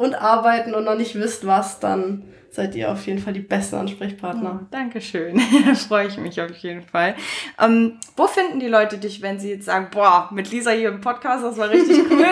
[0.00, 3.76] und Arbeiten und noch nicht wisst, was, dann seid ihr auf jeden Fall die besten
[3.76, 4.66] Ansprechpartner.
[4.70, 5.38] Dankeschön.
[5.66, 7.14] Da freue ich mich auf jeden Fall.
[7.62, 11.02] Ähm, wo finden die Leute dich, wenn sie jetzt sagen, boah, mit Lisa hier im
[11.02, 12.24] Podcast, das war richtig cool,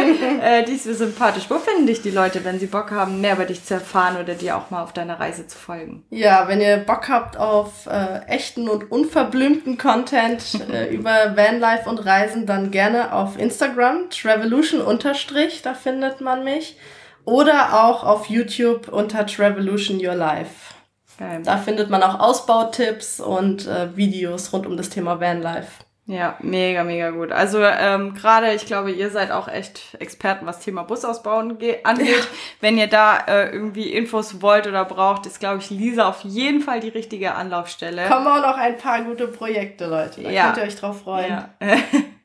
[0.43, 1.45] äh, die ist mir sympathisch.
[1.51, 4.35] Wo finden dich die Leute, wenn sie Bock haben, mehr über dich zu erfahren oder
[4.35, 6.05] dir auch mal auf deiner Reise zu folgen?
[6.09, 11.99] Ja, wenn ihr Bock habt auf äh, echten und unverblümten Content äh, über Vanlife und
[11.99, 16.79] Reisen, dann gerne auf Instagram, Travolution unterstrich, da findet man mich.
[17.29, 20.75] Oder auch auf YouTube unter Travolution Your Life.
[21.19, 21.43] Geil.
[21.45, 25.69] Da findet man auch Ausbautipps und äh, Videos rund um das Thema Vanlife.
[26.07, 27.33] Ja, mega, mega gut.
[27.33, 32.27] Also ähm, gerade, ich glaube, ihr seid auch echt Experten, was Thema Busausbauen ge- angeht.
[32.63, 36.63] Wenn ihr da äh, irgendwie Infos wollt oder braucht, ist, glaube ich, Lisa auf jeden
[36.63, 38.07] Fall die richtige Anlaufstelle.
[38.09, 40.23] Kommen auch noch ein paar gute Projekte, Leute.
[40.23, 40.45] Da Ja.
[40.47, 41.29] könnt ihr euch drauf freuen.
[41.29, 41.49] Ja.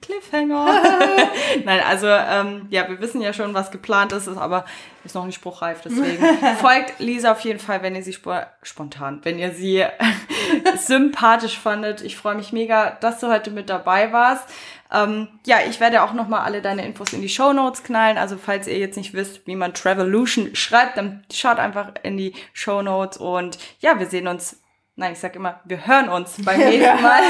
[0.02, 0.66] Cliffhanger.
[1.66, 4.66] Nein, also ähm, ja, wir wissen ja schon, was geplant ist, ist aber
[5.04, 5.82] ist noch nicht spruchreif.
[5.84, 6.24] Deswegen
[6.62, 9.86] folgt Lisa auf jeden Fall, wenn ihr sie spo spontan, wenn ihr sie
[10.78, 12.02] sympathisch fandet.
[12.02, 14.48] Ich freue mich mega, dass du heute mit dabei warst.
[14.92, 18.18] Ähm, ja, ich werde auch nochmal alle deine Infos in die Show Notes knallen.
[18.18, 22.34] Also falls ihr jetzt nicht wisst, wie man Travolution schreibt, dann schaut einfach in die
[22.54, 24.60] Show Notes und ja, wir sehen uns.
[24.96, 27.22] Nein, ich sag immer, wir hören uns beim nächsten Mal.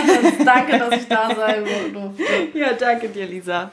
[0.43, 2.23] Danke, dass ich da sein durfte.
[2.53, 3.71] Ja, danke dir, Lisa.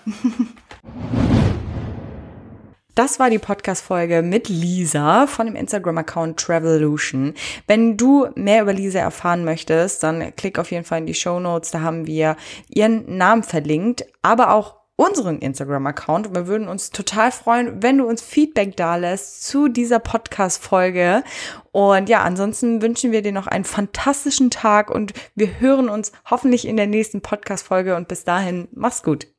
[2.95, 7.35] Das war die Podcast-Folge mit Lisa von dem Instagram-Account Travolution.
[7.67, 11.41] Wenn du mehr über Lisa erfahren möchtest, dann klick auf jeden Fall in die Show
[11.41, 11.73] Notes.
[11.73, 12.37] Da haben wir
[12.69, 16.35] ihren Namen verlinkt, aber auch unseren Instagram-Account.
[16.35, 21.25] Wir würden uns total freuen, wenn du uns Feedback dalässt zu dieser Podcast-Folge.
[21.73, 26.69] Und ja, ansonsten wünschen wir dir noch einen fantastischen Tag und wir hören uns hoffentlich
[26.69, 27.97] in der nächsten Podcast-Folge.
[27.97, 29.31] Und bis dahin, mach's gut.